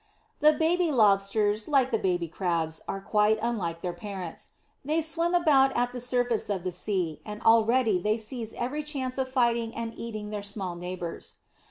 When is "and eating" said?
9.75-10.31